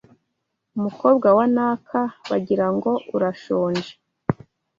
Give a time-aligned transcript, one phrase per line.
[0.77, 3.91] Umukobwa wa Naka Bagira ngo urashonje